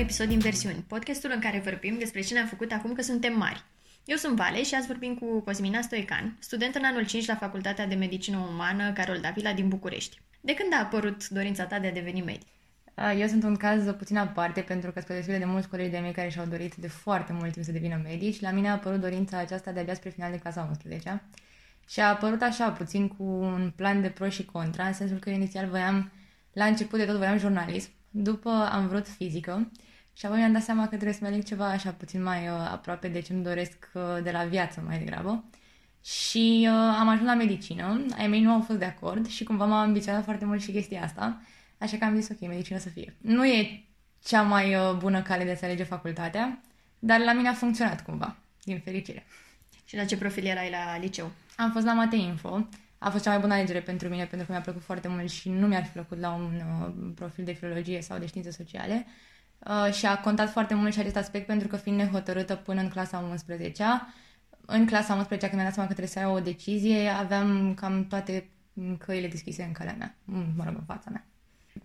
[0.00, 3.64] episod din Versiuni, podcastul în care vorbim despre ce ne-am făcut acum că suntem mari.
[4.04, 7.86] Eu sunt Vale și azi vorbim cu Cosmina Stoican, student în anul 5 la Facultatea
[7.86, 10.20] de Medicină Umană Carol Davila din București.
[10.40, 12.48] De când a apărut dorința ta de a deveni medic?
[13.18, 16.12] Eu sunt un caz puțin aparte pentru că, spre deosebire de mulți colegi de mei
[16.12, 19.38] care și-au dorit de foarte mult timp să devină medici, la mine a apărut dorința
[19.38, 21.22] aceasta de-abia spre final de clasa 11
[21.88, 25.30] și a apărut așa, puțin cu un plan de pro și contra, în sensul că
[25.30, 26.12] inițial voiam,
[26.52, 29.70] la început de tot voiam jurnalism, după am vrut fizică
[30.20, 32.54] și apoi mi-am dat seama că trebuie să mi aleg ceva așa puțin mai uh,
[32.70, 35.44] aproape de ce îmi doresc uh, de la viață mai degrabă.
[36.04, 39.64] Și uh, am ajuns la medicină, ai mei nu au fost de acord și cumva
[39.64, 41.40] m-am ambiționat foarte mult și chestia asta,
[41.78, 43.16] așa că am zis ok, medicină să fie.
[43.20, 43.84] Nu e
[44.24, 46.60] cea mai uh, bună cale de a alege facultatea,
[46.98, 49.26] dar la mine a funcționat cumva, din fericire.
[49.84, 51.30] Și la ce profil erai la liceu?
[51.56, 52.68] Am fost la Mate Info.
[52.98, 55.48] A fost cea mai bună alegere pentru mine, pentru că mi-a plăcut foarte mult și
[55.48, 59.06] nu mi-ar fi plăcut la un uh, profil de filologie sau de științe sociale.
[59.06, 59.12] Uh,
[59.92, 63.18] și a contat foarte mult și acest aspect pentru că fiind nehotărâtă până în clasa
[63.30, 63.84] 11
[64.70, 68.06] în clasa 11 când mi-am dat seama că trebuie să iau o decizie, aveam cam
[68.06, 68.48] toate
[68.98, 70.16] căile deschise în calea mea,
[70.56, 71.24] mă rog, în fața mea.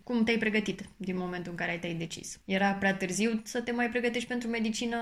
[0.03, 2.39] Cum te-ai pregătit din momentul în care te-ai decis?
[2.45, 4.97] Era prea târziu să te mai pregătești pentru medicină?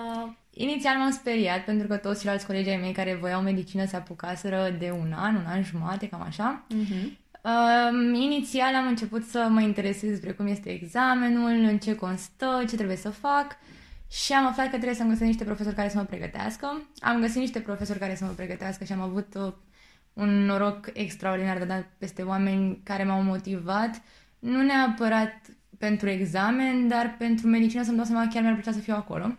[0.53, 4.75] Inițial m-am speriat pentru că toți ceilalți colegi ai mei care voiau medicină se apucaseră
[4.79, 6.67] de un an, un an jumate, cam așa.
[6.67, 7.22] Uh-huh.
[7.43, 12.75] Uh, inițial am început să mă interesez despre cum este examenul, în ce constă, ce
[12.75, 13.57] trebuie să fac
[14.09, 16.87] și am aflat că trebuie să-mi găsesc niște profesori care să mă pregătească.
[16.99, 19.53] Am găsit niște profesori care să mă pregătească și am avut uh,
[20.13, 24.01] un noroc extraordinar de dat peste oameni care m-au motivat
[24.39, 25.41] nu neapărat
[25.77, 29.35] pentru examen, dar pentru medicină să-mi dau seama chiar mi-ar plăcea să fiu acolo.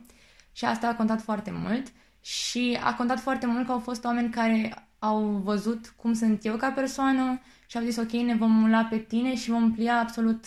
[0.52, 4.30] Și asta a contat foarte mult și a contat foarte mult că au fost oameni
[4.30, 8.86] care au văzut cum sunt eu ca persoană și au zis ok, ne vom lua
[8.91, 10.45] pe tine și vom plia absolut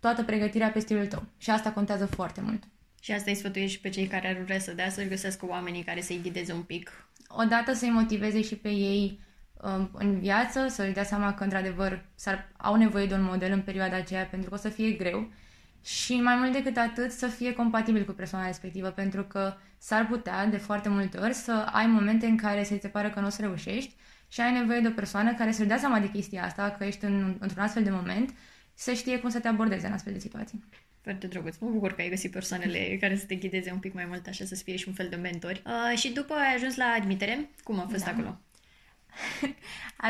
[0.00, 1.22] toată pregătirea pe stilul tău.
[1.38, 2.62] Și asta contează foarte mult.
[3.00, 5.82] Și asta îi sfătuiești și pe cei care ar vrea să dea să-și găsească oamenii
[5.82, 7.08] care să-i ghideze un pic.
[7.28, 9.20] Odată să-i motiveze și pe ei
[9.62, 13.52] Um, în viață, să își dea seama că, într-adevăr, s-ar, au nevoie de un model
[13.52, 15.28] în perioada aceea pentru că o să fie greu
[15.84, 20.46] și, mai mult decât atât, să fie compatibil cu persoana respectivă, pentru că s-ar putea,
[20.46, 23.26] de foarte multe ori, să ai momente în care se ți se pare că nu
[23.26, 23.94] o să reușești
[24.28, 27.04] și ai nevoie de o persoană care să-și dea seama de chestia asta, că ești
[27.04, 28.34] în, într-un astfel de moment,
[28.74, 30.64] să știe cum să te abordeze în astfel de situații.
[31.02, 31.56] Foarte drăguț.
[31.56, 34.44] Mă bucur că ai găsit persoanele care să te ghideze un pic mai mult, așa
[34.44, 35.62] să fie și un fel de mentori.
[35.66, 37.50] Uh, și după ai ajuns la admitere.
[37.62, 38.10] Cum a fost da.
[38.10, 38.40] acolo?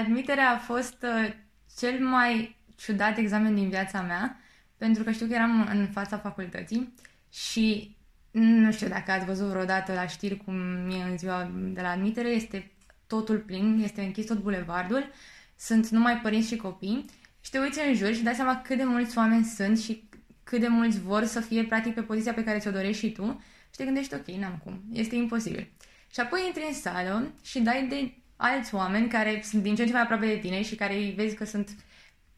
[0.01, 1.33] Admiterea a fost uh,
[1.79, 4.40] cel mai ciudat examen din viața mea,
[4.81, 6.95] pentru că știu că eram în fața facultății
[7.33, 7.97] și
[8.31, 10.55] nu știu dacă ați văzut vreodată la știri cum
[10.91, 12.71] e în ziua de la admitere, este
[13.07, 15.11] totul plin, este închis tot bulevardul,
[15.57, 17.05] sunt numai părinți și copii
[17.41, 20.09] și te uiți în jur și dai seama cât de mulți oameni sunt și
[20.45, 23.43] cât de mulți vor să fie practic pe poziția pe care ți-o dorești și tu
[23.71, 25.71] și te gândești, ok, n-am cum, este imposibil.
[26.13, 29.87] Și apoi intri în sală și dai de alți oameni care sunt din ce în
[29.87, 31.71] ce mai aproape de tine și care îi vezi că sunt,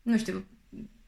[0.02, 0.44] nu știu,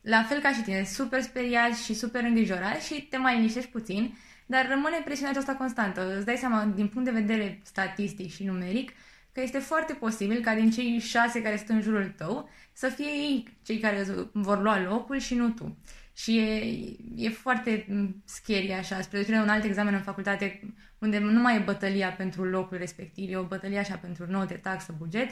[0.05, 4.17] la fel ca și tine, super speriați și super îngrijorați și te mai liniștești puțin,
[4.47, 6.17] dar rămâne presiunea aceasta constantă.
[6.17, 8.93] Îți dai seama, din punct de vedere statistic și numeric,
[9.33, 13.07] că este foarte posibil ca din cei șase care sunt în jurul tău să fie
[13.07, 15.79] ei cei care vor lua locul și nu tu.
[16.17, 17.87] Și e, e foarte
[18.25, 22.45] scary așa, spre deosebire un alt examen în facultate unde nu mai e bătălia pentru
[22.45, 25.29] locul respectiv, e o bătălie așa pentru note, taxă, buget,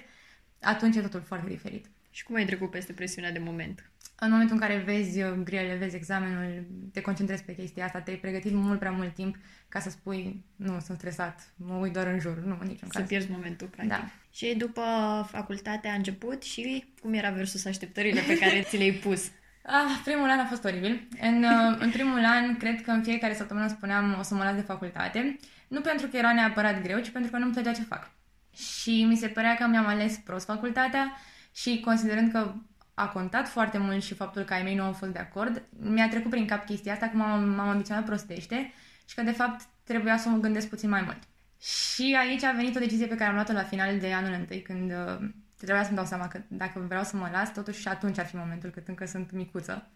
[0.60, 1.86] atunci e totul foarte diferit.
[2.14, 3.90] Și cum ai trecut peste presiunea de moment?
[4.18, 8.16] În momentul în care vezi uh, grele, vezi examenul, te concentrezi pe chestia asta, te-ai
[8.16, 9.36] pregătit mult prea mult timp
[9.68, 12.98] ca să spui, nu, sunt stresat, mă uit doar în jur, nu, în niciun să
[12.98, 13.02] caz.
[13.02, 13.90] Să pierzi momentul, practic.
[13.90, 14.10] Da.
[14.30, 14.82] Și după
[15.30, 19.30] facultate a început și cum era versus așteptările pe care ți le-ai pus?
[19.64, 21.08] Ah, primul an a fost oribil.
[21.20, 24.54] În, uh, în primul an, cred că în fiecare săptămână spuneam o să mă las
[24.54, 25.38] de facultate.
[25.68, 28.10] Nu pentru că era neapărat greu, ci pentru că nu-mi plăcea ce fac.
[28.54, 31.16] Și mi se părea că mi-am ales prost facultatea
[31.52, 32.54] și considerând că
[32.94, 36.08] a contat foarte mult și faptul că ai mei nu au fost de acord, mi-a
[36.08, 38.72] trecut prin cap chestia asta că m-am, m-am ambiționat prostește
[39.08, 41.18] și că de fapt trebuia să mă gândesc puțin mai mult.
[41.60, 44.62] Și aici a venit o decizie pe care am luat-o la final de anul întâi,
[44.62, 48.18] când uh, trebuia să-mi dau seama că dacă vreau să mă las, totuși și atunci
[48.18, 49.90] ar fi momentul, cât încă sunt micuță.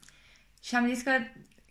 [0.62, 1.10] Și am zis că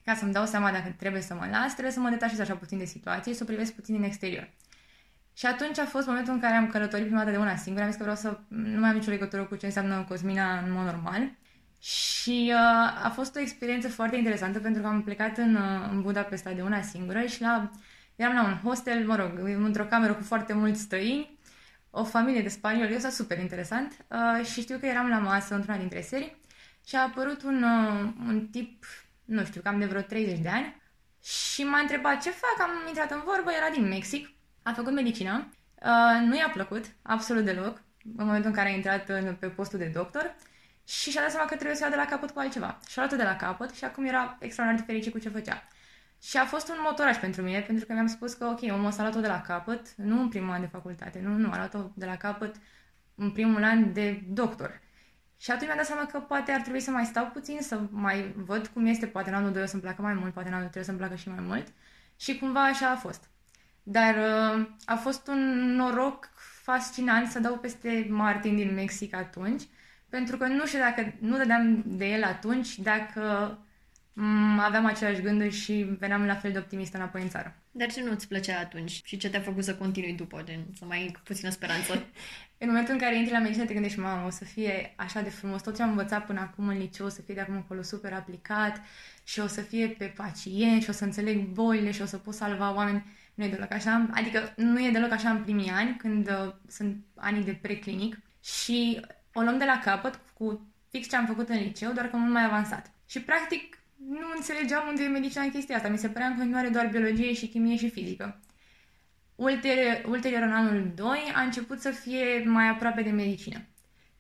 [0.06, 2.78] ca să-mi dau seama dacă trebuie să mă las, trebuie să mă detașez așa puțin
[2.78, 4.50] de situație și să o privesc puțin din exterior.
[5.38, 7.90] Și atunci a fost momentul în care am călătorit prima dată de una singură, am
[7.90, 10.86] zis că vreau să nu mai am nicio legătură cu ce înseamnă Cosmina în mod
[10.86, 11.32] normal.
[11.82, 16.02] Și uh, a fost o experiență foarte interesantă pentru că am plecat în, uh, în
[16.02, 17.72] Budapesta de una singură și la,
[18.16, 19.32] eram la un hostel, mă rog,
[19.64, 21.38] într-o cameră cu foarte mulți străini,
[21.90, 25.78] o familie de spanioli, eu super interesant uh, și știu că eram la masă într-una
[25.78, 26.42] dintre serii
[26.86, 28.86] și a apărut un, uh, un tip
[29.26, 30.82] nu știu, cam de vreo 30 de ani
[31.24, 34.35] și m-a întrebat ce fac, am intrat în vorbă, era din Mexic,
[34.66, 35.50] a făcut medicină,
[35.82, 37.82] uh, nu i-a plăcut, absolut deloc,
[38.18, 40.36] în momentul în care a intrat în, pe postul de doctor
[40.88, 42.80] și și-a dat seama că trebuie să ia de la capăt cu altceva.
[42.88, 45.68] Și-a luat de la capăt și acum era extraordinar de fericit cu ce făcea.
[46.22, 49.02] Și a fost un motoraj pentru mine, pentru că mi-am spus că, ok, omul s-a
[49.02, 52.06] luat-o de la capăt, nu în primul an de facultate, nu, nu, a luat-o de
[52.06, 52.56] la capăt
[53.16, 54.82] în primul an de doctor.
[55.38, 58.34] Și atunci mi-am dat seama că poate ar trebui să mai stau puțin, să mai
[58.36, 60.68] văd cum este, poate în anul 2 o să-mi placă mai mult, poate în anul
[60.68, 61.68] 3 o să-mi placă și mai mult.
[62.16, 63.30] Și cumva așa a fost.
[63.88, 66.30] Dar uh, a fost un noroc
[66.62, 69.64] fascinant să dau peste Martin din Mexic atunci,
[70.10, 73.58] pentru că nu știu dacă nu dădeam de el atunci, dacă
[74.14, 77.56] mm, aveam aceleași gânduri și veneam la fel de optimist înapoi în țară.
[77.72, 80.98] Dar ce nu-ți plăcea atunci și ce te-a făcut să continui după, gen, să mai
[80.98, 81.94] ai puțină speranță?
[82.58, 85.30] în momentul în care intri la medicină te gândești, mamă, o să fie așa de
[85.30, 87.82] frumos, tot ce am învățat până acum în liceu o să fie de acum încolo
[87.82, 88.82] super aplicat
[89.24, 92.34] și o să fie pe pacient și o să înțeleg bolile și o să pot
[92.34, 93.04] salva oameni.
[93.36, 96.98] Nu e deloc așa, adică nu e deloc așa în primii ani, când uh, sunt
[97.16, 101.58] anii de preclinic și o luăm de la capăt cu fix ce am făcut în
[101.58, 102.92] liceu, doar că mult mai avansat.
[103.06, 103.78] Și practic
[104.10, 105.88] nu înțelegeam unde e medicina în chestia asta.
[105.88, 108.40] Mi se părea în continuare doar biologie și chimie și fizică.
[109.36, 113.58] Ulterior, ulterior, în anul 2, a început să fie mai aproape de medicină.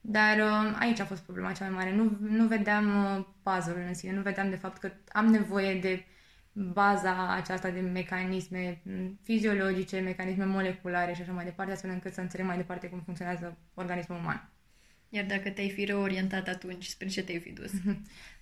[0.01, 1.95] Dar uh, aici a fost problema cea mai mare.
[1.95, 6.05] Nu, nu vedeam uh, puzzle în sine, nu vedeam de fapt că am nevoie de
[6.57, 12.21] baza aceasta de mecanisme mm, fiziologice, mecanisme moleculare și așa mai departe, astfel încât să
[12.21, 14.49] înțeleg mai departe cum funcționează organismul uman.
[15.09, 17.71] Iar dacă te-ai fi reorientat atunci, spre ce te-ai fi dus?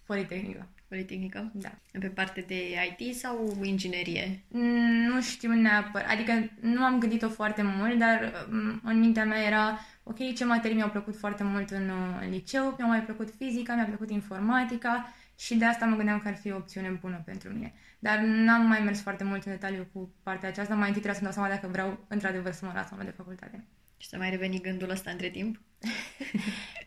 [0.05, 0.67] Politehnică.
[0.88, 1.51] Politehnică?
[1.53, 1.71] Da.
[2.00, 2.55] Pe parte de
[2.97, 4.44] IT sau inginerie?
[4.47, 4.61] Mm,
[5.07, 9.79] nu știu neapărat, adică nu am gândit-o foarte mult, dar mm, în mintea mea era,
[10.03, 11.91] ok, ce materii mi-au plăcut foarte mult în,
[12.21, 16.27] în liceu, mi-a mai plăcut fizica, mi-a plăcut informatica și de asta mă gândeam că
[16.27, 17.73] ar fi o opțiune bună pentru mine.
[18.00, 21.33] Dar n-am mai mers foarte mult în detaliu cu partea aceasta, mai întâi trebuie să-mi
[21.33, 23.65] dau seama dacă vreau într-adevăr să mă las de facultate.
[23.97, 25.59] Și să mai reveni gândul ăsta între timp?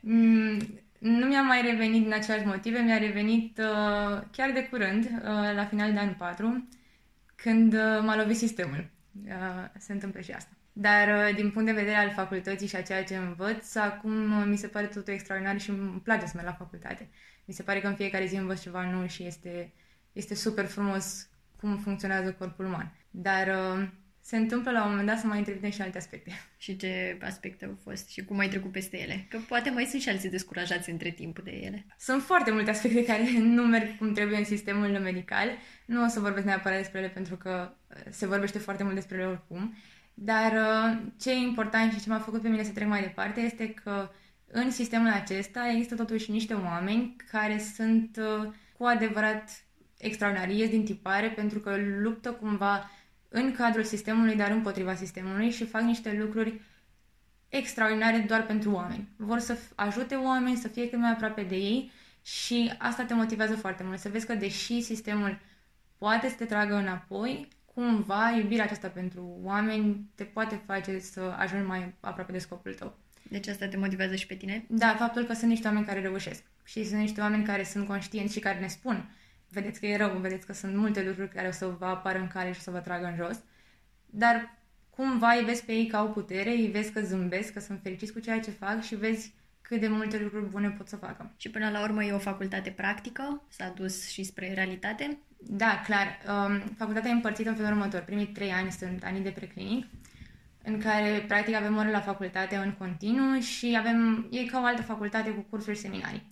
[1.01, 5.55] mm, nu mi-a mai revenit din aceleași motive, mi-a revenit uh, chiar de curând, uh,
[5.55, 6.69] la final de an 4,
[7.35, 8.91] când uh, m-a lovit sistemul.
[9.25, 9.33] Uh,
[9.79, 10.51] se întâmplă și asta.
[10.73, 14.45] Dar uh, din punct de vedere al facultății și a ceea ce învăț, acum uh,
[14.47, 17.09] mi se pare totul extraordinar și îmi place să merg la facultate.
[17.45, 19.73] Mi se pare că în fiecare zi învăț ceva nou și este,
[20.13, 21.29] este super frumos
[21.61, 22.93] cum funcționează corpul uman.
[23.11, 23.89] Dar uh,
[24.27, 26.31] se întâmplă la un moment dat să mai întrevedem și alte aspecte.
[26.57, 29.27] Și ce aspecte au fost și cum ai trecut peste ele?
[29.31, 31.87] Că poate mai sunt și alții descurajați între timp de ele.
[31.99, 35.49] Sunt foarte multe aspecte care nu merg cum trebuie în sistemul medical.
[35.85, 39.17] Nu o să vorbesc neapărat despre ele pentru că uh, se vorbește foarte mult despre
[39.17, 39.75] ele oricum.
[40.15, 43.41] Dar uh, ce e important și ce m-a făcut pe mine să trec mai departe
[43.41, 44.11] este că
[44.47, 49.65] în sistemul acesta există totuși niște oameni care sunt uh, cu adevărat
[49.99, 52.91] extraordinari, ies din tipare pentru că luptă cumva
[53.39, 56.61] în cadrul sistemului, dar împotriva sistemului și fac niște lucruri
[57.49, 59.09] extraordinare doar pentru oameni.
[59.17, 61.91] Vor să ajute oameni să fie cât mai aproape de ei
[62.23, 63.99] și asta te motivează foarte mult.
[63.99, 65.39] Să vezi că deși sistemul
[65.99, 71.67] poate să te tragă înapoi, cumva iubirea aceasta pentru oameni te poate face să ajungi
[71.67, 72.97] mai aproape de scopul tău.
[73.23, 74.65] Deci asta te motivează și pe tine?
[74.69, 78.33] Da, faptul că sunt niște oameni care reușesc și sunt niște oameni care sunt conștienți
[78.33, 79.11] și care ne spun
[79.49, 82.29] vedeți că e rău, vedeți că sunt multe lucruri care o să vă apară în
[82.29, 83.43] cale și o să vă tragă în jos,
[84.07, 84.59] dar
[84.91, 88.13] cumva îi vezi pe ei că au putere, îi vezi că zâmbesc, că sunt fericiți
[88.13, 91.33] cu ceea ce fac și vezi cât de multe lucruri bune pot să facă.
[91.37, 93.43] Și până la urmă e o facultate practică?
[93.49, 95.19] S-a dus și spre realitate?
[95.39, 96.19] Da, clar.
[96.29, 98.01] Um, facultatea e împărțită în felul următor.
[98.01, 99.87] Primii trei ani sunt anii de preclinic,
[100.63, 104.83] în care practic avem ore la facultate în continuu și avem, e ca o altă
[104.83, 106.31] facultate cu cursuri seminarii.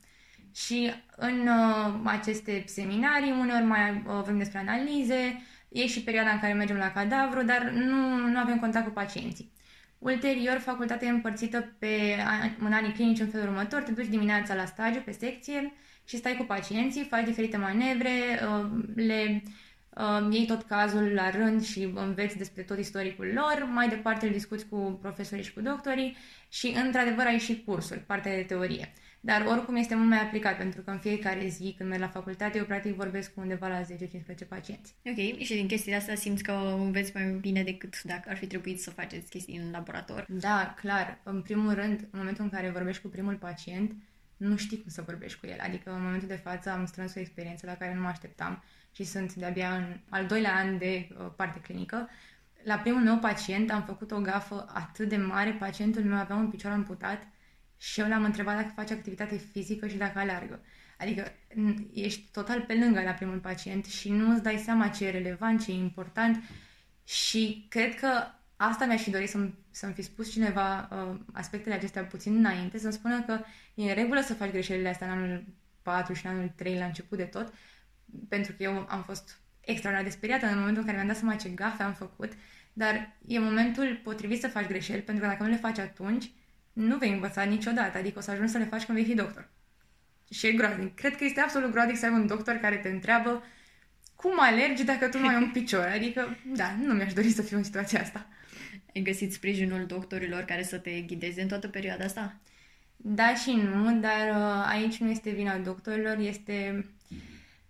[0.55, 6.39] Și în uh, aceste seminarii, uneori mai uh, vorbim despre analize, e și perioada în
[6.39, 9.53] care mergem la cadavru, dar nu, nu avem contact cu pacienții.
[9.99, 12.17] Ulterior, facultatea e împărțită pe,
[12.59, 15.73] în anii clinici în felul următor, te duci dimineața la stagiu, pe secție
[16.05, 19.43] și stai cu pacienții, faci diferite manevre, uh, le
[19.91, 24.33] uh, iei tot cazul la rând și înveți despre tot istoricul lor, mai departe îl
[24.33, 26.17] discuți cu profesorii și cu doctorii
[26.49, 28.93] și, într-adevăr, ai și cursuri, partea de teorie.
[29.25, 32.59] Dar oricum este mult mai aplicat, pentru că în fiecare zi, când merg la facultate,
[32.59, 33.85] eu practic vorbesc cu undeva la 10-15
[34.49, 34.95] pacienți.
[35.05, 38.81] Ok, și din chestiile astea simți că înveți mai bine decât dacă ar fi trebuit
[38.81, 40.27] să faceți chestii în laborator?
[40.29, 41.21] Da, clar.
[41.23, 43.93] În primul rând, în momentul în care vorbești cu primul pacient,
[44.37, 45.59] nu știi cum să vorbești cu el.
[45.61, 48.63] Adică în momentul de față am strâns o experiență la care nu mă așteptam
[48.95, 52.09] și sunt de-abia în al doilea an de uh, parte clinică.
[52.65, 56.51] La primul meu pacient am făcut o gafă atât de mare, pacientul meu avea un
[56.51, 57.29] picior amputat
[57.79, 60.61] și eu l-am întrebat dacă face activitate fizică și dacă aleargă.
[60.99, 61.33] Adică
[61.93, 65.65] ești total pe lângă la primul pacient și nu îți dai seama ce e relevant,
[65.65, 66.43] ce e important
[67.05, 68.09] și cred că
[68.57, 72.93] asta mi-aș fi dorit să-mi, să-mi fi spus cineva uh, aspectele acestea puțin înainte, să-mi
[72.93, 73.41] spună că
[73.75, 75.45] e în regulă să faci greșelile astea în anul
[75.83, 77.53] 4 și în anul 3 la început de tot,
[78.29, 81.35] pentru că eu am fost extraordinar de speriată în momentul în care mi-am dat seama
[81.35, 82.33] ce gafe am făcut,
[82.73, 86.31] dar e momentul potrivit să faci greșeli, pentru că dacă nu le faci atunci,
[86.75, 89.49] nu vei învăța niciodată, adică o să ajungi să le faci când vei fi doctor.
[90.31, 90.95] Și e groaznic.
[90.95, 93.43] Cred că este absolut groaznic să ai un doctor care te întreabă
[94.15, 95.87] cum alergi dacă tu nu ai un picior.
[95.95, 98.29] Adică, da, nu mi-aș dori să fiu în situația asta.
[98.95, 102.37] Ai găsit sprijinul doctorilor care să te ghideze în toată perioada asta?
[102.97, 106.87] Da și nu, dar uh, aici nu este vina doctorilor, este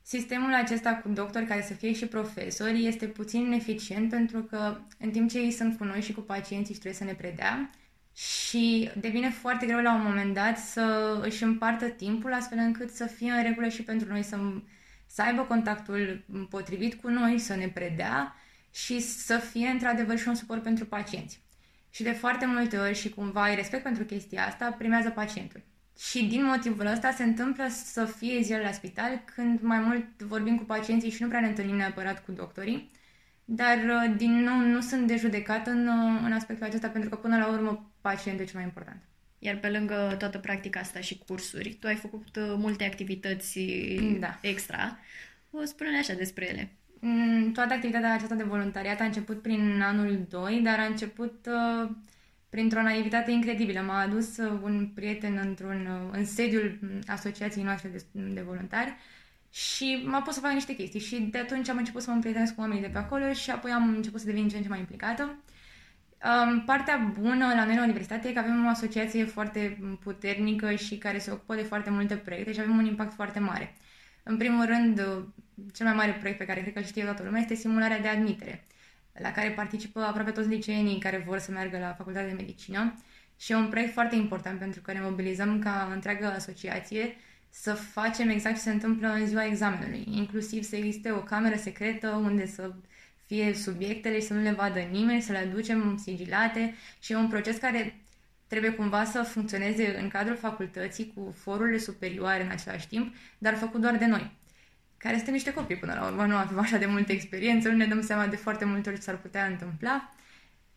[0.03, 5.11] sistemul acesta cu doctori care să fie și profesori este puțin ineficient pentru că în
[5.11, 7.71] timp ce ei sunt cu noi și cu pacienții și trebuie să ne predea
[8.15, 13.07] și devine foarte greu la un moment dat să își împartă timpul astfel încât să
[13.07, 14.39] fie în regulă și pentru noi să,
[15.07, 18.35] să aibă contactul potrivit cu noi, să ne predea
[18.73, 21.43] și să fie într-adevăr și un suport pentru pacienți.
[21.91, 25.63] Și de foarte multe ori și cumva ai respect pentru chestia asta, primează pacientul.
[25.99, 30.57] Și din motivul ăsta se întâmplă să fie zile la spital când mai mult vorbim
[30.57, 32.91] cu pacienții și nu prea ne întâlnim neapărat cu doctorii,
[33.45, 37.17] dar uh, din nou nu sunt de judecat în, uh, în aspectul acesta pentru că
[37.17, 39.03] până la urmă pacientul e cel mai important.
[39.39, 43.61] Iar pe lângă toată practica asta și cursuri, tu ai făcut uh, multe activități
[44.19, 44.39] da.
[44.41, 44.99] extra.
[45.65, 46.73] Spune-ne așa despre ele.
[47.07, 51.91] Mm, toată activitatea aceasta de voluntariat a început prin anul 2, dar a început uh,
[52.49, 53.81] printr-o naivitate incredibilă.
[53.81, 58.95] M-a adus uh, un prieten într-un, uh, în sediul asociației noastre de, de voluntari
[59.55, 62.55] și m-a pus să fac niște chestii și de atunci am început să mă împrietenesc
[62.55, 64.79] cu oamenii de pe acolo și apoi am început să devin ce în ce mai
[64.79, 65.39] implicată.
[66.25, 70.99] Um, partea bună la noi la universitate e că avem o asociație foarte puternică și
[70.99, 73.75] care se ocupă de foarte multe proiecte și avem un impact foarte mare.
[74.23, 74.97] În primul rând,
[75.73, 78.09] cel mai mare proiect pe care cred că îl știe toată lumea este simularea de
[78.09, 78.65] admitere,
[79.13, 82.95] la care participă aproape toți liceenii care vor să meargă la facultatea de medicină
[83.37, 87.17] și e un proiect foarte important pentru că ne mobilizăm ca întreagă asociație
[87.61, 92.09] să facem exact ce se întâmplă în ziua examenului, inclusiv să existe o cameră secretă
[92.09, 92.73] unde să
[93.27, 97.29] fie subiectele și să nu le vadă nimeni, să le aducem sigilate și e un
[97.29, 98.01] proces care
[98.47, 103.81] trebuie cumva să funcționeze în cadrul facultății cu forurile superioare în același timp, dar făcut
[103.81, 104.37] doar de noi,
[104.97, 107.87] care suntem niște copii până la urmă, nu avem așa de multă experiență, nu ne
[107.87, 110.15] dăm seama de foarte multe ori ce s-ar putea întâmpla,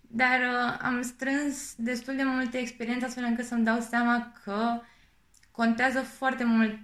[0.02, 4.82] dar uh, am strâns destul de multe experiențe astfel încât să-mi dau seama că
[5.58, 6.78] contează foarte mult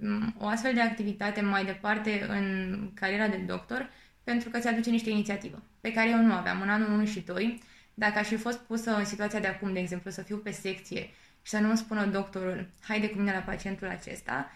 [0.00, 2.46] mm, o astfel de activitate mai departe în
[2.94, 3.90] cariera de doctor,
[4.24, 7.20] pentru că ți aduce niște inițiativă, pe care eu nu aveam în anul 1 și
[7.20, 7.62] 2,
[7.94, 11.00] dacă aș fi fost pusă în situația de acum, de exemplu, să fiu pe secție
[11.42, 14.52] și să nu îmi spună doctorul, haide cu mine la pacientul acesta,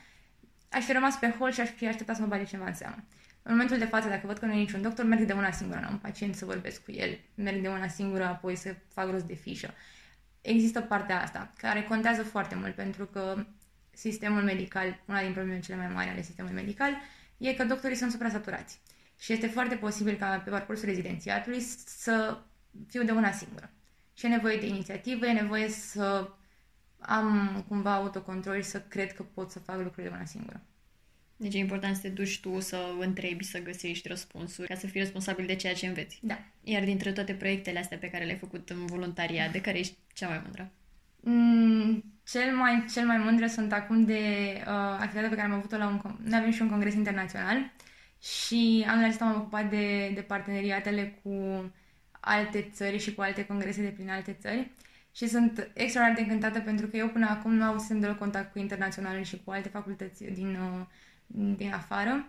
[0.69, 2.97] aș fi rămas pe hol și aș fi așteptat să mă bage ceva în seamă.
[3.43, 5.81] În momentul de față, dacă văd că nu e niciun doctor, merg de una singură
[5.83, 9.25] la un pacient să vorbesc cu el, merg de una singură, apoi să fac rost
[9.25, 9.75] de fișă.
[10.41, 13.45] Există partea asta, care contează foarte mult, pentru că
[14.01, 16.91] sistemul medical, una din problemele cele mai mari ale sistemului medical,
[17.37, 18.81] e că doctorii sunt suprasaturați.
[19.19, 22.39] Și este foarte posibil ca pe parcursul rezidențiatului să
[22.89, 23.71] fiu de una singură.
[24.15, 26.31] Și e nevoie de inițiativă, e nevoie să
[26.99, 30.61] am cumva autocontrol și să cred că pot să fac lucrurile de una singură.
[31.37, 35.01] Deci e important să te duci tu, să întrebi, să găsești răspunsuri, ca să fii
[35.01, 36.19] responsabil de ceea ce înveți.
[36.23, 36.39] Da.
[36.63, 40.29] Iar dintre toate proiectele astea pe care le-ai făcut în voluntariat, de care ești cea
[40.29, 40.71] mai mândră?
[41.21, 44.19] Mm, cel mai, cel mai mândră sunt acum de
[44.57, 46.01] uh, activitatea pe care am avut-o la un...
[46.25, 47.73] Noi avem și un congres internațional
[48.23, 51.65] și anul acesta m-am ocupat de, de parteneriatele cu
[52.21, 54.71] alte țări și cu alte congrese de prin alte țări
[55.13, 58.59] și sunt extraordinar de încântată pentru că eu până acum nu am deloc contact cu
[58.59, 60.87] internaționale și cu alte facultăți din, uh,
[61.57, 62.27] din afară.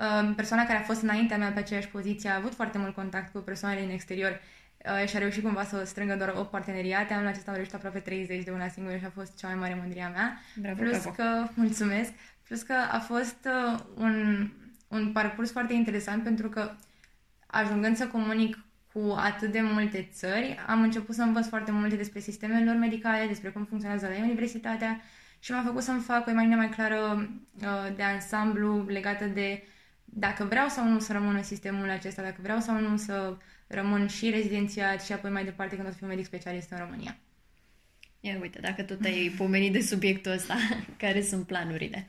[0.00, 3.32] Uh, persoana care a fost înaintea mea pe aceeași poziție a avut foarte mult contact
[3.32, 4.59] cu persoanele din exterior uh,
[5.06, 7.12] și a reușit cumva să strângă doar o parteneriate.
[7.12, 9.78] Anul acesta am reușit aproape 30 de una singură și a fost cea mai mare
[9.80, 10.40] mândria mea.
[10.56, 11.10] Bravo, Plus bravo.
[11.10, 12.12] că, mulțumesc,
[12.46, 13.48] plus că a fost
[13.94, 14.48] un,
[14.88, 16.70] un parcurs foarte interesant pentru că
[17.46, 18.58] ajungând să comunic
[18.92, 23.26] cu atât de multe țări, am început să învăț foarte multe despre sistemele lor medicale,
[23.26, 25.00] despre cum funcționează la universitatea
[25.38, 27.28] și m-a făcut să-mi fac o imagine mai clară
[27.60, 29.64] uh, de ansamblu legată de
[30.04, 33.36] dacă vreau sau nu să rămân în sistemul acesta, dacă vreau sau nu să
[33.70, 37.16] rămân și rezidențiat și apoi mai departe când o să fiu medic specialist în România.
[38.20, 40.56] Ia uite, dacă tot ai pomenit de subiectul ăsta,
[41.02, 42.06] care sunt planurile?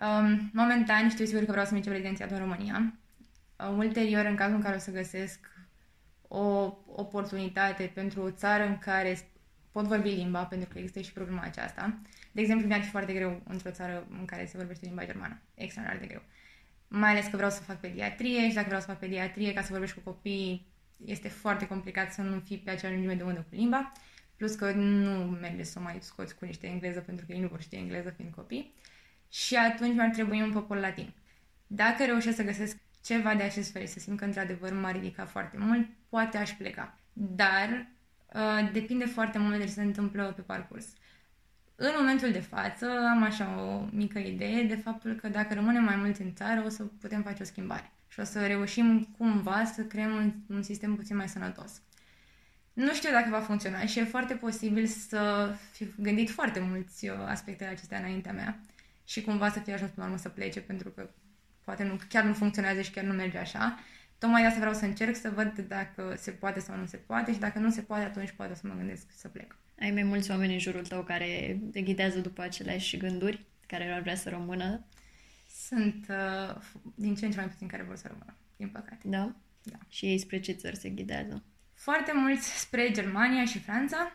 [0.00, 2.94] Um, momentan știu sigur că vreau să încep rezidențiat în România.
[3.56, 5.38] Uh, ulterior, în cazul în care o să găsesc
[6.28, 9.18] o oportunitate pentru o țară în care
[9.72, 11.98] pot vorbi limba, pentru că există și problema aceasta.
[12.32, 15.40] De exemplu, mi-ar fi foarte greu într-o țară în care se vorbește limba germană.
[15.54, 16.22] Extraordinar de greu.
[16.88, 19.68] Mai ales că vreau să fac pediatrie și dacă vreau să fac pediatrie, ca să
[19.70, 20.66] vorbești cu copii,
[21.04, 23.92] este foarte complicat să nu fii pe acea lungime de undă cu limba.
[24.36, 27.48] Plus că nu merge să o mai scoți cu niște engleză, pentru că ei nu
[27.48, 28.74] vor ști engleză fiind copii.
[29.30, 31.12] Și atunci mi-ar trebui un popor latin.
[31.66, 35.56] Dacă reușesc să găsesc ceva de acest fel, să simt că într-adevăr m-a ridicat foarte
[35.58, 36.98] mult, poate aș pleca.
[37.12, 37.86] Dar
[38.34, 40.86] uh, depinde foarte mult de ce se întâmplă pe parcurs.
[41.74, 45.96] În momentul de față am așa o mică idee de faptul că dacă rămânem mai
[45.96, 49.82] mult în țară o să putem face o schimbare și o să reușim cumva să
[49.82, 51.82] creăm un, un sistem puțin mai sănătos.
[52.72, 57.16] Nu știu dacă va funcționa și e foarte posibil să fi gândit foarte mulți uh,
[57.26, 58.60] aspectele acestea înaintea mea
[59.04, 61.10] și cumva să fie ajuns până la urmă să plece pentru că
[61.64, 63.78] poate nu, chiar nu funcționează și chiar nu merge așa.
[64.18, 67.32] Tocmai de asta vreau să încerc să văd dacă se poate sau nu se poate
[67.32, 69.56] și dacă nu se poate, atunci poate să mă gândesc să plec.
[69.80, 74.00] Ai mai mulți oameni în jurul tău care te ghidează după aceleași gânduri, care ar
[74.00, 74.84] vrea să rămână?
[75.68, 76.62] Sunt uh,
[76.94, 79.00] din ce în ce mai puțin care vor să rămână, din păcate.
[79.02, 79.34] Da?
[79.62, 79.78] Da.
[79.88, 81.42] Și ei spre ce țări se ghidează?
[81.74, 84.12] Foarte mulți spre Germania și Franța.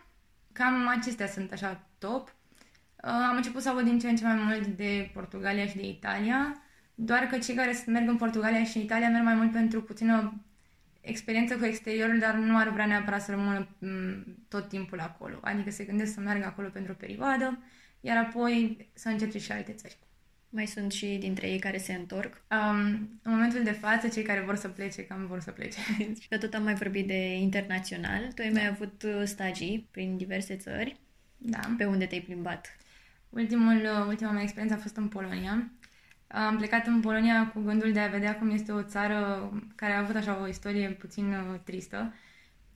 [0.51, 2.27] Cam acestea sunt așa top.
[2.27, 5.87] Uh, am început să aud din ce în ce mai mult de Portugalia și de
[5.87, 6.63] Italia,
[6.95, 10.43] doar că cei care merg în Portugalia și în Italia merg mai mult pentru puțină
[11.01, 13.87] experiență cu exteriorul, dar nu ar vrea neapărat să rămână m,
[14.47, 15.39] tot timpul acolo.
[15.41, 17.63] Adică se gândesc să meargă acolo pentru o perioadă,
[17.99, 19.97] iar apoi să încerce și alte țări.
[20.55, 22.41] Mai sunt și dintre ei care se întorc.
[22.51, 22.79] Um,
[23.21, 25.79] în momentul de față, cei care vor să plece, cam vor să plece.
[26.21, 30.17] Și că tot am mai vorbit de internațional, tu ai mai avut uh, stagii prin
[30.17, 30.99] diverse țări.
[31.37, 31.59] Da.
[31.77, 32.77] Pe unde te-ai plimbat?
[33.29, 35.71] Ultimul, uh, ultima mea experiență a fost în Polonia.
[36.27, 39.99] Am plecat în Polonia cu gândul de a vedea cum este o țară care a
[39.99, 42.13] avut așa o istorie puțin uh, tristă.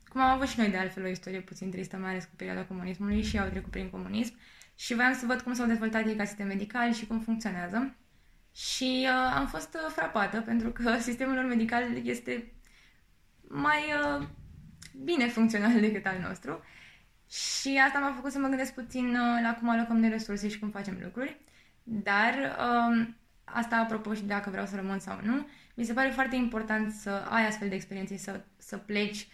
[0.10, 2.66] Cum am avut și noi de altfel o istorie puțin tristă, mai ales cu perioada
[2.66, 4.36] comunismului și au trecut prin comunism.
[4.80, 7.96] Și voiam să văd cum s-au dezvoltat ei ca sistem medical și cum funcționează.
[8.56, 12.52] Și uh, am fost uh, frapată pentru că sistemul lor medical este
[13.48, 13.80] mai
[14.20, 14.28] uh,
[15.04, 16.64] bine funcțional decât al nostru.
[17.30, 20.60] Și asta m-a făcut să mă gândesc puțin uh, la cum alocăm de resurse și
[20.60, 21.38] cum facem lucruri.
[21.84, 23.08] Dar uh,
[23.44, 27.10] asta apropo și dacă vreau să rămân sau nu, mi se pare foarte important să
[27.10, 29.28] ai astfel de experiențe, să, să pleci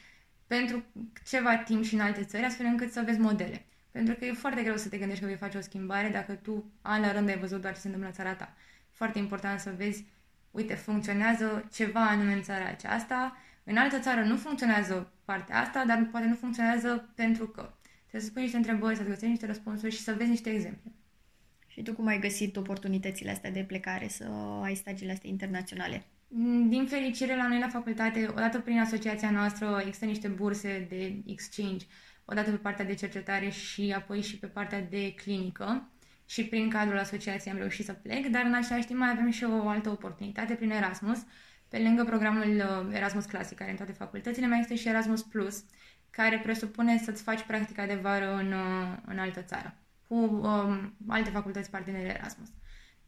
[0.47, 0.83] pentru
[1.25, 3.65] ceva timp și în alte țări, astfel încât să vezi modele.
[3.93, 6.71] Pentru că e foarte greu să te gândești că vei face o schimbare dacă tu,
[6.81, 8.53] an la rând, ai văzut doar ce se întâmplă în țara ta.
[8.89, 10.05] Foarte important să vezi,
[10.51, 16.07] uite, funcționează ceva anume în țara aceasta, în altă țară nu funcționează partea asta, dar
[16.11, 17.73] poate nu funcționează pentru că.
[18.07, 20.91] Trebuie să spui niște întrebări, să găsești niște răspunsuri și să vezi niște exemple.
[21.67, 24.23] Și tu cum ai găsit oportunitățile astea de plecare, să
[24.63, 26.03] ai stagiile astea internaționale?
[26.67, 31.85] Din fericire, la noi la facultate, odată prin asociația noastră, există niște burse de exchange,
[32.25, 35.87] odată pe partea de cercetare și apoi și pe partea de clinică.
[36.25, 39.43] Și prin cadrul asociației am reușit să plec, dar în același timp mai avem și
[39.43, 41.25] o altă oportunitate prin Erasmus.
[41.67, 45.63] Pe lângă programul uh, Erasmus Classic, care în toate facultățile, mai este și Erasmus Plus,
[46.09, 51.29] care presupune să-ți faci practica de vară în, uh, în altă țară, cu um, alte
[51.29, 52.47] facultăți partenere Erasmus.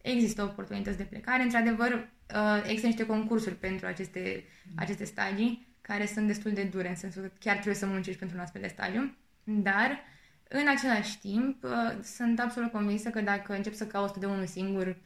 [0.01, 4.43] Există oportunități de plecare, într-adevăr, uh, există niște concursuri pentru aceste,
[4.75, 8.37] aceste stagii, care sunt destul de dure, în sensul că chiar trebuie să muncești pentru
[8.37, 9.99] un astfel de stagiu, dar
[10.47, 14.97] în același timp uh, sunt absolut convinsă că dacă încep să cauți de unul singur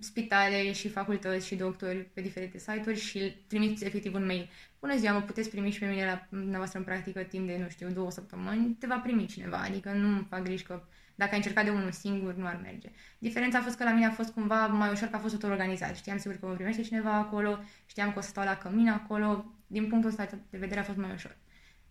[0.00, 4.50] spitale și facultăți și doctori pe diferite site-uri și trimiți efectiv un mail.
[4.80, 7.68] Bună ziua, mă puteți primi și pe mine la dumneavoastră în practică timp de, nu
[7.68, 10.82] știu, două săptămâni, te va primi cineva, adică nu fac griji că
[11.14, 12.88] dacă ai încercat de unul singur, nu ar merge.
[13.18, 15.50] Diferența a fost că la mine a fost cumva mai ușor că a fost tot
[15.50, 15.96] organizat.
[15.96, 19.57] Știam sigur că mă primește cineva acolo, știam că o să stau la cămin acolo,
[19.70, 21.36] din punctul ăsta de vedere a fost mai ușor.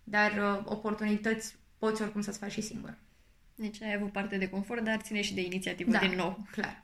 [0.03, 2.97] Dar uh, oportunități poți oricum să-ți faci și singur.
[3.55, 6.47] Deci ai avut parte de confort, dar ține și de inițiativă Da, din nou.
[6.51, 6.83] clar.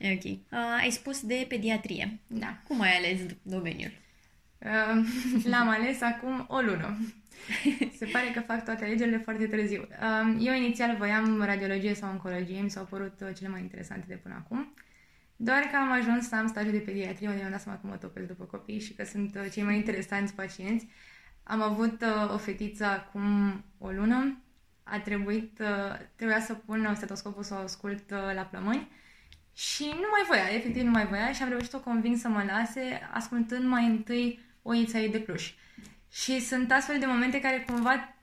[0.00, 0.24] Ok.
[0.24, 0.38] Uh,
[0.80, 2.18] ai spus de pediatrie.
[2.26, 2.58] Da.
[2.68, 3.92] Cum ai ales domeniul?
[4.58, 5.06] Uh,
[5.50, 6.98] L-am ales acum o lună.
[7.98, 9.80] Se pare că fac toate alegerile foarte târziu.
[9.90, 14.14] Uh, Eu inițial voiam radiologie sau oncologie, mi s-au părut uh, cele mai interesante de
[14.14, 14.74] până acum.
[15.36, 17.96] Doar că am ajuns să am stagiul de pediatrie, unde mi-am dat seama că mă
[17.96, 20.88] topesc după copii și că sunt uh, cei mai interesanți pacienți.
[21.42, 24.40] Am avut uh, o fetiță acum o lună,
[24.82, 28.88] a trebuit, uh, trebuia să pun stetoscopul să o ascult uh, la plămâni
[29.54, 32.28] și nu mai voia, efectiv nu mai voia și am reușit să o conving să
[32.28, 35.52] mă lase ascultând mai întâi oița ei de pluș.
[36.10, 38.16] Și sunt astfel de momente care cumva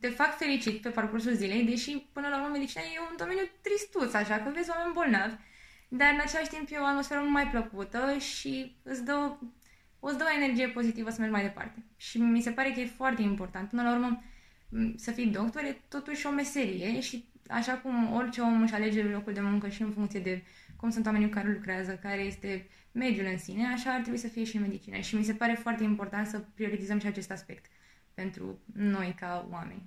[0.00, 4.14] te fac fericit pe parcursul zilei, deși până la urmă medicina e un domeniu tristuț,
[4.14, 5.34] așa că vezi oameni bolnavi,
[5.88, 9.36] dar în același timp e o atmosferă mult mai plăcută și îți dă,
[10.00, 11.84] îți dă o energie pozitivă să mergi mai departe.
[11.96, 13.68] Și mi se pare că e foarte important.
[13.68, 14.22] Până la urmă,
[14.96, 19.32] Să fii doctor e totuși o meserie și așa cum orice om își alege locul
[19.32, 20.42] de muncă și în funcție de
[20.76, 24.28] cum sunt oamenii cu care lucrează, care este mediul în sine, așa ar trebui să
[24.28, 24.98] fie și în medicină.
[24.98, 27.66] Și mi se pare foarte important să prioritizăm și acest aspect
[28.14, 29.82] pentru noi ca oameni.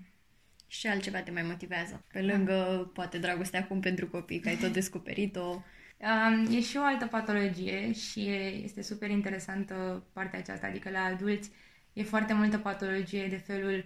[0.68, 2.04] Și altceva te mai motivează?
[2.12, 5.62] Pe lângă, poate, dragostea acum pentru copii, că ai tot descoperit-o.
[6.02, 11.04] Um, e și o altă patologie și e, este super interesantă partea aceasta, adică la
[11.04, 11.52] adulți
[11.94, 13.86] e foarte multă patologie de felul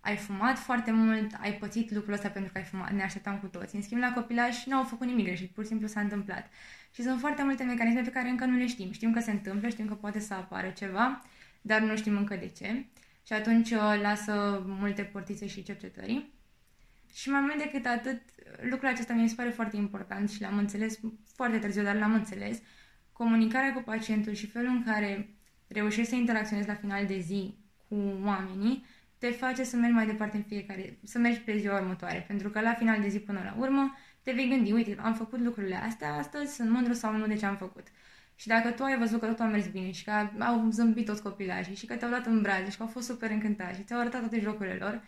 [0.00, 3.46] ai fumat foarte mult, ai pățit lucrul ăsta pentru că ai fumat, ne așteptam cu
[3.46, 3.74] toți.
[3.74, 6.50] În schimb, la copilaj nu au făcut nimic greșit, pur și simplu s-a întâmplat.
[6.90, 8.92] Și sunt foarte multe mecanisme pe care încă nu le știm.
[8.92, 11.22] Știm că se întâmplă, știm că poate să apară ceva,
[11.60, 12.86] dar nu știm încă de ce.
[13.26, 16.33] Și atunci uh, lasă multe portițe și cercetării.
[17.14, 18.20] Și mai mult decât atât,
[18.70, 20.98] lucrul acesta mi se pare foarte important și l-am înțeles
[21.34, 22.60] foarte târziu, dar l-am înțeles.
[23.12, 25.28] Comunicarea cu pacientul și felul în care
[25.68, 27.54] reușești să interacționezi la final de zi
[27.88, 28.84] cu oamenii
[29.18, 32.60] te face să mergi mai departe în fiecare, să mergi pe ziua următoare, pentru că
[32.60, 36.14] la final de zi până la urmă te vei gândi, uite, am făcut lucrurile astea
[36.14, 37.86] astăzi, sunt mândru sau nu de ce am făcut.
[38.34, 41.22] Și dacă tu ai văzut că totul a mers bine și că au zâmbit toți
[41.22, 44.00] copilașii și că te-au luat în brațe și că au fost super încântați și ți-au
[44.00, 45.02] arătat toate jocurile lor,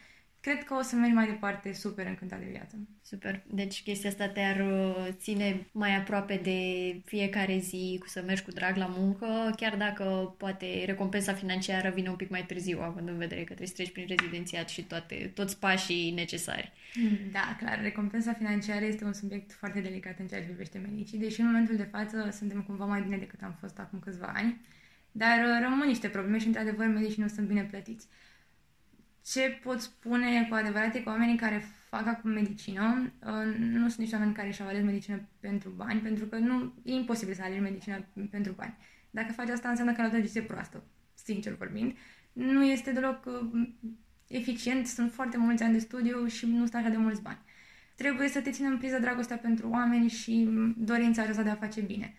[0.47, 2.77] cred că o să mergi mai departe super încântat de viață.
[3.03, 3.43] Super.
[3.47, 6.61] Deci chestia asta te-ar uh, ține mai aproape de
[7.05, 12.09] fiecare zi cu să mergi cu drag la muncă, chiar dacă poate recompensa financiară vine
[12.09, 15.31] un pic mai târziu, având în vedere că trebuie să treci prin rezidențiat și toate,
[15.35, 16.73] toți pașii necesari.
[17.33, 17.81] Da, clar.
[17.83, 21.77] Recompensa financiară este un subiect foarte delicat în ceea ce privește medicii, deși în momentul
[21.77, 24.61] de față suntem cumva mai bine decât am fost acum câțiva ani,
[25.13, 28.07] dar uh, rămân niște probleme și, într-adevăr, medicii nu sunt bine plătiți
[29.33, 33.99] ce pot spune cu adevărat e că oamenii care fac acum medicină uh, nu sunt
[33.99, 37.61] niște oameni care și-au ales medicină pentru bani, pentru că nu e imposibil să alegi
[37.61, 38.77] medicină pentru bani.
[39.11, 40.85] Dacă faci asta, înseamnă că la o decizie proastă,
[41.15, 41.97] sincer vorbind.
[42.33, 43.69] Nu este deloc uh,
[44.29, 47.39] eficient, sunt foarte mulți ani de studiu și nu sunt așa de mulți bani.
[47.95, 51.81] Trebuie să te țină în priză dragostea pentru oameni și dorința aceasta de a face
[51.81, 52.15] bine.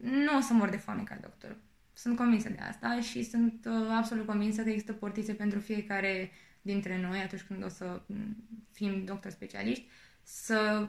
[0.00, 1.56] Nu o să mor de foame ca doctor
[1.96, 6.30] sunt convinsă de asta și sunt uh, absolut convinsă că există portițe pentru fiecare
[6.62, 8.36] dintre noi atunci când o să mm,
[8.72, 9.86] fim doctor specialiști,
[10.22, 10.88] să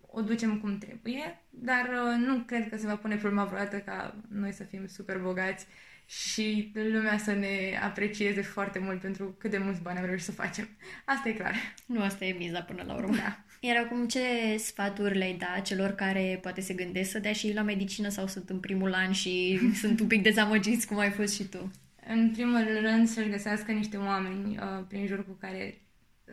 [0.00, 4.16] o ducem cum trebuie, dar uh, nu cred că se va pune problema vreodată ca
[4.28, 5.66] noi să fim super bogați
[6.06, 10.32] și lumea să ne aprecieze foarte mult pentru cât de mulți bani am reușit să
[10.32, 10.68] facem.
[11.04, 11.54] Asta e clar.
[11.86, 13.16] Nu asta e miza până la urmă.
[13.16, 13.44] Da.
[13.60, 17.62] Iar acum ce sfaturi le-ai da celor care poate se gândesc să dea și la
[17.62, 21.44] medicină sau sunt în primul an și sunt un pic dezamăgiți cum ai fost și
[21.44, 21.70] tu?
[22.08, 25.80] În primul rând să-și găsească niște oameni uh, prin jur cu care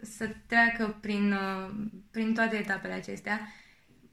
[0.01, 3.39] să treacă prin, uh, prin toate etapele acestea.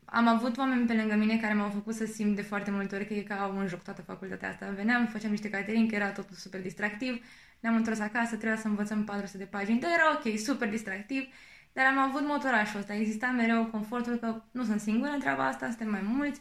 [0.05, 3.07] Am avut oameni pe lângă mine care m-au făcut să simt de foarte multe ori
[3.07, 4.73] că e ca un joc toată facultatea asta.
[4.77, 7.25] Veneam, făceam niște catering, că era totul super distractiv,
[7.61, 11.29] ne-am întors acasă, trebuia să învățăm 400 de pagini, dar era ok, super distractiv
[11.73, 15.67] dar am avut motorașul ăsta, exista mereu confortul că nu sunt singură în treaba asta,
[15.67, 16.41] suntem mai mulți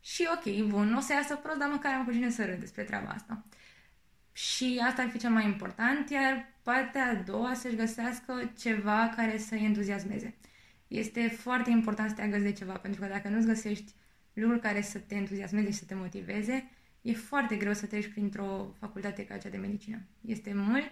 [0.00, 2.60] și ok, bun, nu o să iasă prost, dar măcar am cu cine să râd
[2.60, 3.44] despre treaba asta.
[4.32, 9.38] Și asta ar fi cel mai important, iar partea a doua să-și găsească ceva care
[9.38, 10.34] să-i entuziasmeze.
[10.88, 13.92] Este foarte important să te agăți de ceva, pentru că dacă nu-ți găsești
[14.32, 16.70] lucruri care să te entuziasmeze și să te motiveze,
[17.02, 20.00] e foarte greu să treci printr-o facultate ca cea de medicină.
[20.20, 20.90] Este mult,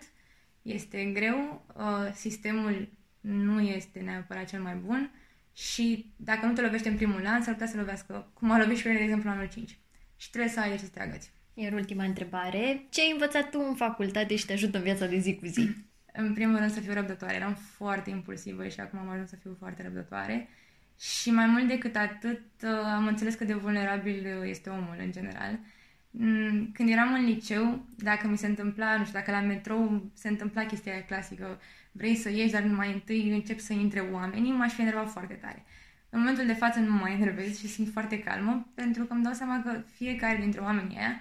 [0.62, 2.88] este greu, uh, sistemul
[3.29, 5.11] nu este neapărat cel mai bun
[5.53, 8.77] și dacă nu te lovește în primul an, s-ar putea să lovească, cum a lovit
[8.77, 9.79] și pe de exemplu, anul 5.
[10.17, 11.31] Și trebuie să ai ce să te agăți.
[11.55, 15.19] Iar ultima întrebare, ce ai învățat tu în facultate și te ajută în viața de
[15.19, 15.69] zi cu zi?
[16.12, 17.35] în primul rând să fiu răbdătoare.
[17.35, 20.49] Eram foarte impulsivă și acum am ajuns să fiu foarte răbdătoare.
[20.99, 22.43] Și mai mult decât atât,
[22.95, 25.59] am înțeles cât de vulnerabil este omul în general.
[26.11, 30.29] Mm, când eram în liceu, dacă mi se întâmpla, nu știu, dacă la metrou se
[30.29, 31.61] întâmpla chestia aia clasică,
[31.99, 35.65] vrei să ieși, dar mai întâi încep să intre oamenii, m-aș fi enervat foarte tare.
[36.11, 39.23] În momentul de față nu mă mai enervez și sunt foarte calmă, pentru că îmi
[39.23, 41.21] dau seama că fiecare dintre oamenii aia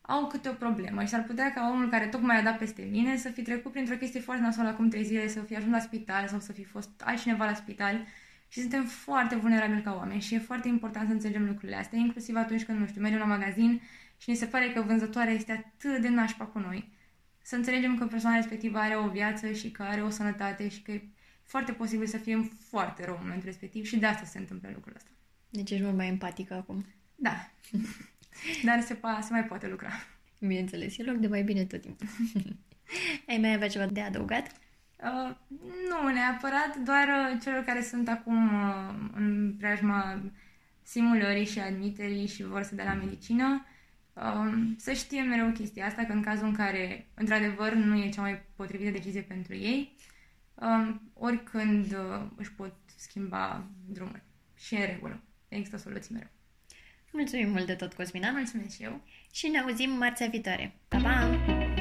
[0.00, 3.16] au câte o problemă și s-ar putea ca omul care tocmai a dat peste mine
[3.16, 6.28] să fi trecut printr-o chestie foarte nasoală acum trei zile, să fi ajuns la spital
[6.28, 8.04] sau să fi fost altcineva la spital
[8.48, 12.36] și suntem foarte vulnerabili ca oameni și e foarte important să înțelegem lucrurile astea, inclusiv
[12.36, 13.80] atunci când, nu știu, mergem la magazin
[14.18, 16.92] și ni se pare că vânzătoarea este atât de nașpa cu noi
[17.48, 20.90] să înțelegem că persoana respectivă are o viață și că are o sănătate și că
[20.90, 21.02] e
[21.42, 24.92] foarte posibil să fie foarte rău în momentul respectiv și de asta se întâmplă lucrul
[24.96, 25.10] ăsta.
[25.50, 26.86] Deci ești mult mai empatică acum.
[27.14, 27.50] Da.
[28.66, 29.90] Dar se, pa- se mai poate lucra.
[30.40, 32.06] Bineînțeles, e loc de mai bine tot timpul.
[33.28, 34.52] Ai mai avea ceva de adăugat?
[34.96, 35.36] Uh,
[35.88, 40.22] nu neapărat, doar uh, celor care sunt acum uh, în preajma
[40.82, 43.66] simulării și admiterii și vor să de la medicină,
[44.22, 48.20] um, să știe mereu chestia asta, că în cazul în care, într-adevăr, nu e cea
[48.20, 49.96] mai potrivită decizie pentru ei,
[50.54, 54.22] um, oricând uh, își pot schimba drumul.
[54.56, 55.20] Și e în regulă.
[55.48, 56.30] Există soluții mereu.
[57.12, 58.30] Mulțumim mult de tot, Cosmina.
[58.30, 59.00] Mulțumesc și eu.
[59.32, 60.74] Și ne auzim marțea viitoare.
[60.88, 61.77] Pa, pa!